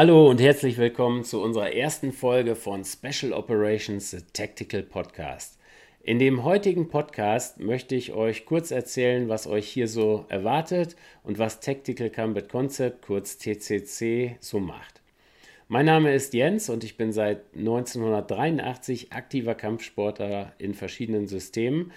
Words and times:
Hallo 0.00 0.30
und 0.30 0.40
herzlich 0.40 0.78
willkommen 0.78 1.24
zu 1.24 1.42
unserer 1.42 1.74
ersten 1.74 2.14
Folge 2.14 2.56
von 2.56 2.86
Special 2.86 3.34
Operations, 3.34 4.12
the 4.12 4.22
Tactical 4.32 4.82
Podcast. 4.82 5.58
In 6.02 6.18
dem 6.18 6.42
heutigen 6.42 6.88
Podcast 6.88 7.60
möchte 7.60 7.96
ich 7.96 8.14
euch 8.14 8.46
kurz 8.46 8.70
erzählen, 8.70 9.28
was 9.28 9.46
euch 9.46 9.68
hier 9.68 9.88
so 9.88 10.24
erwartet 10.30 10.96
und 11.22 11.38
was 11.38 11.60
Tactical 11.60 12.08
Combat 12.08 12.48
Concept, 12.48 13.02
kurz 13.02 13.36
TCC, 13.36 14.36
so 14.40 14.58
macht. 14.58 15.02
Mein 15.68 15.84
Name 15.84 16.14
ist 16.14 16.32
Jens 16.32 16.70
und 16.70 16.82
ich 16.82 16.96
bin 16.96 17.12
seit 17.12 17.54
1983 17.54 19.12
aktiver 19.12 19.54
Kampfsportler 19.54 20.54
in 20.56 20.72
verschiedenen 20.72 21.28
Systemen, 21.28 21.92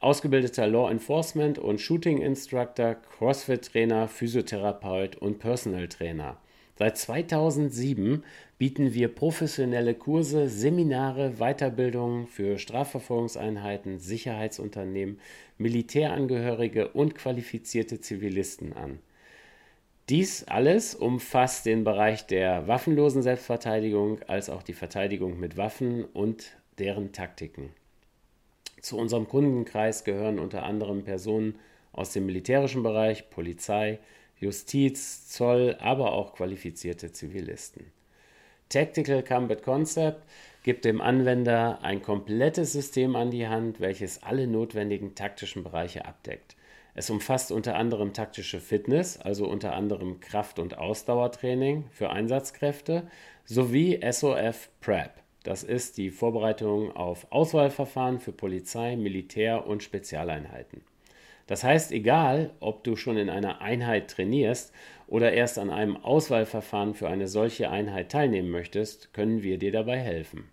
ausgebildeter 0.00 0.66
Law 0.66 0.90
Enforcement 0.90 1.60
und 1.60 1.80
Shooting 1.80 2.18
Instructor, 2.18 2.96
CrossFit-Trainer, 3.16 4.08
Physiotherapeut 4.08 5.14
und 5.14 5.38
Personal 5.38 5.86
Trainer. 5.86 6.36
Seit 6.76 6.98
2007 6.98 8.24
bieten 8.58 8.94
wir 8.94 9.08
professionelle 9.08 9.94
Kurse, 9.94 10.48
Seminare, 10.48 11.34
Weiterbildungen 11.38 12.26
für 12.26 12.58
Strafverfolgungseinheiten, 12.58 14.00
Sicherheitsunternehmen, 14.00 15.20
Militärangehörige 15.56 16.88
und 16.88 17.14
qualifizierte 17.14 18.00
Zivilisten 18.00 18.72
an. 18.72 18.98
Dies 20.08 20.44
alles 20.44 20.94
umfasst 20.96 21.64
den 21.64 21.84
Bereich 21.84 22.26
der 22.26 22.66
waffenlosen 22.66 23.22
Selbstverteidigung 23.22 24.20
als 24.26 24.50
auch 24.50 24.62
die 24.62 24.74
Verteidigung 24.74 25.38
mit 25.38 25.56
Waffen 25.56 26.04
und 26.04 26.56
deren 26.78 27.12
Taktiken. 27.12 27.70
Zu 28.82 28.98
unserem 28.98 29.28
Kundenkreis 29.28 30.04
gehören 30.04 30.38
unter 30.38 30.64
anderem 30.64 31.04
Personen 31.04 31.54
aus 31.92 32.12
dem 32.12 32.26
militärischen 32.26 32.82
Bereich, 32.82 33.30
Polizei, 33.30 33.98
Justiz, 34.44 35.26
Zoll, 35.26 35.76
aber 35.80 36.12
auch 36.12 36.34
qualifizierte 36.34 37.10
Zivilisten. 37.10 37.86
Tactical 38.68 39.22
Combat 39.22 39.62
Concept 39.62 40.22
gibt 40.62 40.84
dem 40.84 41.00
Anwender 41.00 41.78
ein 41.82 42.02
komplettes 42.02 42.72
System 42.72 43.16
an 43.16 43.30
die 43.30 43.48
Hand, 43.48 43.80
welches 43.80 44.22
alle 44.22 44.46
notwendigen 44.46 45.14
taktischen 45.14 45.64
Bereiche 45.64 46.04
abdeckt. 46.04 46.56
Es 46.94 47.08
umfasst 47.08 47.52
unter 47.52 47.76
anderem 47.76 48.12
taktische 48.12 48.60
Fitness, 48.60 49.18
also 49.18 49.48
unter 49.48 49.72
anderem 49.74 50.20
Kraft- 50.20 50.58
und 50.58 50.76
Ausdauertraining 50.76 51.84
für 51.90 52.10
Einsatzkräfte, 52.10 53.08
sowie 53.46 53.98
SOF 54.10 54.68
Prep. 54.82 55.22
Das 55.42 55.62
ist 55.62 55.96
die 55.96 56.10
Vorbereitung 56.10 56.94
auf 56.94 57.32
Auswahlverfahren 57.32 58.20
für 58.20 58.32
Polizei, 58.32 58.96
Militär 58.96 59.66
und 59.66 59.82
Spezialeinheiten. 59.82 60.82
Das 61.46 61.62
heißt, 61.62 61.92
egal, 61.92 62.50
ob 62.60 62.84
du 62.84 62.96
schon 62.96 63.16
in 63.16 63.28
einer 63.28 63.60
Einheit 63.60 64.10
trainierst 64.10 64.72
oder 65.06 65.32
erst 65.32 65.58
an 65.58 65.70
einem 65.70 65.96
Auswahlverfahren 65.96 66.94
für 66.94 67.08
eine 67.08 67.28
solche 67.28 67.70
Einheit 67.70 68.10
teilnehmen 68.10 68.50
möchtest, 68.50 69.12
können 69.12 69.42
wir 69.42 69.58
dir 69.58 69.72
dabei 69.72 69.98
helfen. 69.98 70.48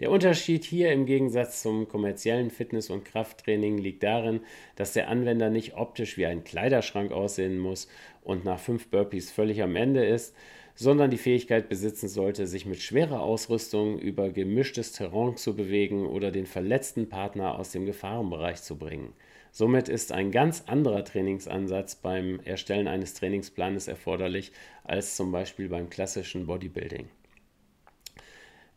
Der 0.00 0.10
Unterschied 0.10 0.64
hier 0.64 0.92
im 0.92 1.04
Gegensatz 1.04 1.60
zum 1.60 1.86
kommerziellen 1.86 2.50
Fitness- 2.50 2.88
und 2.88 3.04
Krafttraining 3.04 3.76
liegt 3.76 4.02
darin, 4.02 4.40
dass 4.74 4.94
der 4.94 5.08
Anwender 5.08 5.50
nicht 5.50 5.76
optisch 5.76 6.16
wie 6.16 6.24
ein 6.24 6.42
Kleiderschrank 6.42 7.12
aussehen 7.12 7.58
muss 7.58 7.86
und 8.22 8.44
nach 8.44 8.58
fünf 8.58 8.88
Burpees 8.88 9.30
völlig 9.30 9.62
am 9.62 9.76
Ende 9.76 10.06
ist, 10.06 10.34
sondern 10.80 11.10
die 11.10 11.18
Fähigkeit 11.18 11.68
besitzen 11.68 12.08
sollte, 12.08 12.46
sich 12.46 12.64
mit 12.64 12.80
schwerer 12.80 13.20
Ausrüstung 13.20 13.98
über 13.98 14.30
gemischtes 14.30 14.92
Terrain 14.92 15.36
zu 15.36 15.54
bewegen 15.54 16.06
oder 16.06 16.30
den 16.30 16.46
verletzten 16.46 17.10
Partner 17.10 17.58
aus 17.58 17.70
dem 17.70 17.84
Gefahrenbereich 17.84 18.62
zu 18.62 18.78
bringen. 18.78 19.12
Somit 19.52 19.90
ist 19.90 20.10
ein 20.10 20.30
ganz 20.30 20.64
anderer 20.68 21.04
Trainingsansatz 21.04 21.96
beim 21.96 22.40
Erstellen 22.44 22.88
eines 22.88 23.12
Trainingsplanes 23.12 23.88
erforderlich 23.88 24.52
als 24.82 25.16
zum 25.16 25.32
Beispiel 25.32 25.68
beim 25.68 25.90
klassischen 25.90 26.46
Bodybuilding. 26.46 27.10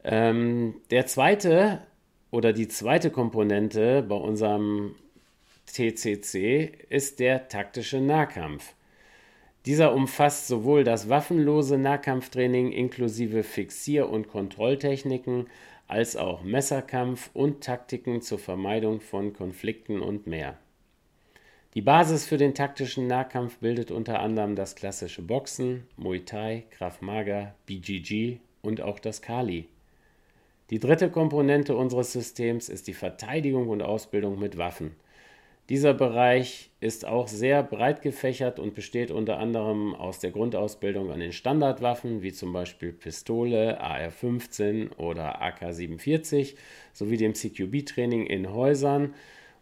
Ähm, 0.03 0.81
der 0.92 1.06
zweite 1.06 1.84
oder 2.31 2.52
die 2.52 2.68
zweite 2.68 3.12
Komponente 3.12 4.03
bei 4.03 4.16
unserem 4.16 4.96
TCC 5.68 6.69
ist 6.90 7.22
der 7.22 7.47
taktische 7.47 8.02
Nahkampf. 8.02 8.74
Dieser 9.66 9.94
umfasst 9.94 10.47
sowohl 10.47 10.84
das 10.84 11.07
waffenlose 11.07 11.78
Nahkampftraining 11.78 12.72
inklusive 12.72 13.44
Fixier- 13.44 14.09
und 14.09 14.28
Kontrolltechniken 14.28 15.47
als 15.88 16.18
auch 16.18 16.44
Messerkampf 16.44 17.29
und 17.34 17.63
Taktiken 17.63 18.22
zur 18.22 18.40
Vermeidung 18.40 19.00
von 19.00 19.31
Konflikten 19.31 20.01
und 20.01 20.28
mehr. 20.28 20.57
Die 21.75 21.81
Basis 21.81 22.25
für 22.25 22.38
den 22.38 22.53
taktischen 22.53 23.07
Nahkampf 23.07 23.57
bildet 23.57 23.90
unter 23.90 24.19
anderem 24.19 24.56
das 24.56 24.75
klassische 24.75 25.22
Boxen, 25.22 25.88
Muay 25.97 26.19
Thai, 26.19 26.66
Krav 26.69 27.01
Maga, 27.01 27.56
BGG 27.66 28.38
und 28.62 28.81
auch 28.81 29.00
das 29.00 29.22
Kali. 29.22 29.68
Die 30.69 30.80
dritte 30.80 31.09
Komponente 31.09 31.75
unseres 31.75 32.12
Systems 32.12 32.69
ist 32.69 32.88
die 32.88 32.94
Verteidigung 32.94 33.69
und 33.69 33.81
Ausbildung 33.81 34.40
mit 34.40 34.57
Waffen. 34.57 34.95
Dieser 35.69 35.94
Bereich 35.94 36.72
ist 36.81 37.06
auch 37.06 37.29
sehr 37.29 37.63
breit 37.63 38.01
gefächert 38.01 38.59
und 38.59 38.75
besteht 38.75 39.12
unter 39.12 39.40
anderem 39.40 39.96
aus 39.96 40.19
der 40.19 40.31
Grundausbildung 40.31 41.09
an 41.09 41.22
den 41.22 41.31
Standardwaffen, 41.31 42.22
wie 42.22 42.34
zum 42.34 42.51
Beispiel 42.51 42.91
Pistole, 42.91 43.79
AR-15 43.79 44.97
oder 44.97 45.41
AK-47, 45.41 46.56
sowie 46.91 47.16
dem 47.16 47.34
CQB-Training 47.34 48.25
in 48.25 48.51
Häusern 48.51 49.13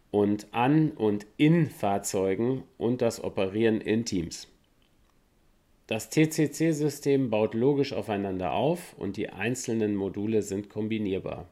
und 0.10 0.48
an 0.52 0.90
und 0.90 1.28
in 1.38 1.70
Fahrzeugen 1.70 2.64
und 2.80 3.04
das 3.04 3.24
Operieren 3.24 3.80
in 3.80 4.04
Teams. 4.04 4.48
Das 5.86 6.10
TCC-System 6.10 7.30
baut 7.30 7.54
logisch 7.54 7.94
aufeinander 7.94 8.54
auf 8.54 8.96
und 8.98 9.18
die 9.18 9.30
einzelnen 9.30 9.96
Module 9.96 10.42
sind 10.42 10.70
kombinierbar. 10.70 11.48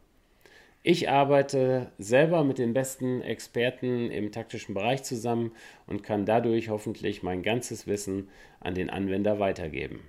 Ich 0.81 1.09
arbeite 1.09 1.91
selber 1.97 2.45
mit 2.45 2.57
den 2.57 2.73
besten 2.73 3.21
Experten 3.21 4.09
im 4.11 4.31
taktischen 4.31 4.73
Bereich 4.73 5.03
zusammen 5.03 5.51
und 5.87 6.03
kann 6.03 6.25
dadurch 6.25 6.69
hoffentlich 6.69 7.21
mein 7.21 7.43
ganzes 7.43 7.85
Wissen 7.85 8.29
an 8.61 8.75
den 8.75 8.89
Anwender 8.89 9.39
weitergeben. 9.39 10.01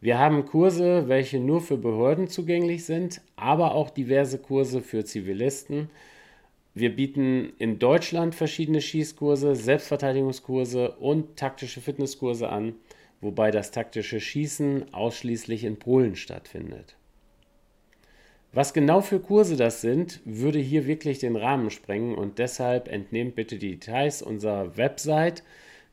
Wir 0.00 0.18
haben 0.18 0.44
Kurse, 0.44 1.08
welche 1.08 1.38
nur 1.38 1.60
für 1.60 1.78
Behörden 1.78 2.26
zugänglich 2.28 2.84
sind, 2.84 3.22
aber 3.36 3.74
auch 3.74 3.90
diverse 3.90 4.38
Kurse 4.38 4.82
für 4.82 5.04
Zivilisten. 5.04 5.90
Wir 6.74 6.94
bieten 6.94 7.52
in 7.58 7.78
Deutschland 7.78 8.34
verschiedene 8.34 8.80
Schießkurse, 8.80 9.54
Selbstverteidigungskurse 9.54 10.90
und 10.96 11.36
taktische 11.36 11.80
Fitnesskurse 11.80 12.48
an, 12.48 12.74
wobei 13.20 13.50
das 13.52 13.70
taktische 13.70 14.20
Schießen 14.20 14.92
ausschließlich 14.92 15.64
in 15.64 15.78
Polen 15.78 16.16
stattfindet. 16.16 16.96
Was 18.56 18.72
genau 18.72 19.02
für 19.02 19.20
Kurse 19.20 19.54
das 19.54 19.82
sind, 19.82 20.22
würde 20.24 20.58
hier 20.58 20.86
wirklich 20.86 21.18
den 21.18 21.36
Rahmen 21.36 21.68
sprengen 21.68 22.14
und 22.14 22.38
deshalb 22.38 22.88
entnehmt 22.88 23.34
bitte 23.34 23.58
die 23.58 23.72
Details 23.72 24.22
unserer 24.22 24.78
Website 24.78 25.42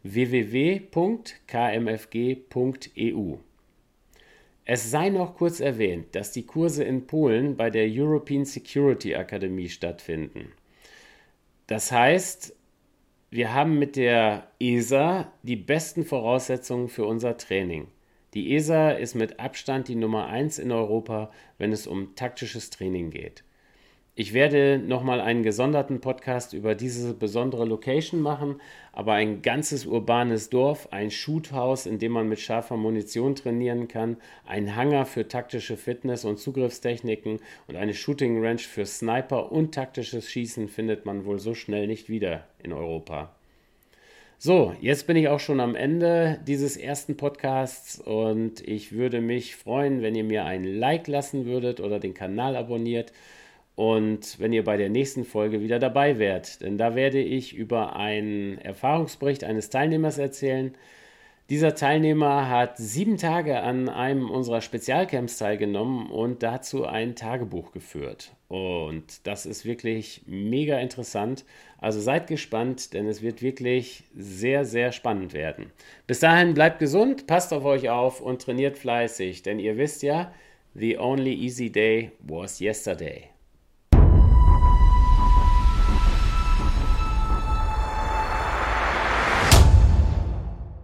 www.kmfg.eu. 0.04 0.96
Es 4.64 4.92
sei 4.92 5.10
noch 5.10 5.36
kurz 5.36 5.60
erwähnt, 5.60 6.16
dass 6.16 6.32
die 6.32 6.46
Kurse 6.46 6.86
in 6.86 7.06
Polen 7.06 7.58
bei 7.58 7.70
der 7.70 7.86
European 7.86 8.46
Security 8.46 9.12
Academy 9.12 9.68
stattfinden. 9.68 10.54
Das 11.68 11.92
heißt, 11.92 12.56
wir 13.30 13.54
haben 13.54 13.78
mit 13.78 13.98
der 13.98 14.48
ESA 14.62 15.34
die 15.42 15.58
besten 15.58 16.06
Voraussetzungen 16.06 16.88
für 16.88 17.04
unser 17.04 17.36
Training. 17.36 17.88
Die 18.34 18.56
ESA 18.56 18.92
ist 18.92 19.14
mit 19.14 19.40
Abstand 19.40 19.88
die 19.88 19.96
Nummer 19.96 20.26
1 20.26 20.58
in 20.58 20.72
Europa, 20.72 21.30
wenn 21.60 21.72
es 21.72 21.86
um 21.86 22.16
taktisches 22.16 22.72
Training 22.72 23.12
geht. 23.12 23.44
Ich 24.16 24.34
werde 24.34 24.80
nochmal 24.80 25.22
einen 25.22 25.44
gesonderten 25.44 26.00
Podcast 26.00 26.54
über 26.54 26.74
diese 26.74 27.14
besondere 27.14 27.66
Location 27.66 28.22
machen, 28.22 28.60
aber 28.92 29.14
ein 29.14 29.44
ganzes 29.44 29.86
urbanes 29.86 30.50
Dorf, 30.50 30.88
ein 30.92 31.12
Shoothaus, 31.12 31.86
in 31.86 32.00
dem 32.00 32.12
man 32.12 32.28
mit 32.28 32.40
scharfer 32.40 32.78
Munition 32.78 33.36
trainieren 33.36 33.88
kann, 33.88 34.18
ein 34.46 34.76
Hangar 34.76 35.06
für 35.06 35.28
taktische 35.28 35.78
Fitness 35.78 36.26
und 36.26 36.38
Zugriffstechniken 36.40 37.40
und 37.68 37.76
eine 37.76 37.94
Shooting 37.94 38.44
Range 38.44 38.60
für 38.60 38.86
Sniper 38.86 39.52
und 39.52 39.76
taktisches 39.76 40.30
Schießen 40.30 40.70
findet 40.70 41.06
man 41.06 41.26
wohl 41.26 41.40
so 41.40 41.54
schnell 41.54 41.86
nicht 41.86 42.10
wieder 42.10 42.48
in 42.62 42.74
Europa. 42.74 43.36
So, 44.46 44.76
jetzt 44.82 45.08
bin 45.08 45.16
ich 45.16 45.30
auch 45.30 45.40
schon 45.40 45.62
am 45.62 45.74
Ende 45.74 46.38
dieses 46.46 46.76
ersten 46.76 47.16
Podcasts 47.16 47.98
und 47.98 48.60
ich 48.68 48.92
würde 48.92 49.22
mich 49.22 49.56
freuen, 49.56 50.02
wenn 50.02 50.16
ihr 50.16 50.26
mir 50.26 50.44
ein 50.44 50.66
Like 50.66 51.08
lassen 51.08 51.46
würdet 51.46 51.80
oder 51.80 51.98
den 51.98 52.14
Kanal 52.14 52.58
abonniert 52.58 53.14
und 53.78 54.38
wenn 54.42 54.52
ihr 54.52 54.66
bei 54.66 54.76
der 54.76 54.90
nächsten 54.90 55.24
Folge 55.24 55.62
wieder 55.62 55.80
dabei 55.80 56.20
wärt. 56.20 56.62
Denn 56.62 56.78
da 56.78 56.94
werde 56.94 57.22
ich 57.22 57.56
über 57.56 57.96
einen 57.96 58.58
Erfahrungsbericht 58.58 59.46
eines 59.46 59.70
Teilnehmers 59.70 60.18
erzählen, 60.18 60.74
Dieser 61.50 61.76
Teilnehmer 61.76 62.50
hat 62.50 62.78
sieben 62.78 63.18
Tage 63.18 63.60
an 63.60 63.90
einem 63.90 64.32
unserer 64.32 64.62
Spezialcamps 64.62 65.38
teilgenommen 65.38 66.10
und 66.10 66.42
dazu 66.42 66.86
ein 66.86 67.16
Tagebuch 67.16 67.74
geführt. 67.74 68.32
Und 68.48 69.28
das 69.28 69.46
ist 69.46 69.66
wirklich 69.66 70.22
mega 70.26 70.80
interessant. 70.80 71.44
Also 71.80 72.00
seid 72.00 72.28
gespannt, 72.28 72.94
denn 72.94 73.08
es 73.08 73.22
wird 73.22 73.42
wirklich 73.42 74.06
sehr, 74.16 74.64
sehr 74.64 74.94
spannend 74.94 75.34
werden. 75.34 75.72
Bis 76.08 76.22
dahin 76.22 76.54
bleibt 76.54 76.80
gesund, 76.80 77.28
passt 77.28 77.52
auf 77.52 77.66
euch 77.66 77.90
auf 77.90 78.22
und 78.22 78.42
trainiert 78.42 78.78
fleißig, 78.78 79.44
denn 79.44 79.60
ihr 79.60 79.78
wisst 79.78 80.02
ja, 80.02 80.32
the 80.76 80.98
only 80.98 81.34
easy 81.34 81.70
day 81.70 82.12
was 82.20 82.62
yesterday. 82.62 83.33